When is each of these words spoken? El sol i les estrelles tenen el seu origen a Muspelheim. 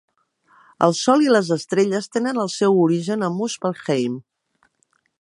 El 0.87 0.95
sol 0.99 1.25
i 1.25 1.29
les 1.35 1.51
estrelles 1.57 2.09
tenen 2.17 2.41
el 2.47 2.51
seu 2.57 2.83
origen 2.87 3.27
a 3.27 3.33
Muspelheim. 3.39 4.21